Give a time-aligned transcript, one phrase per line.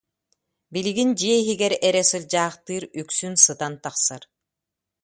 [0.73, 4.23] Билигин дьиэ иһигэр эрэ сылдьаахтыыр, үксүн сытан тахсар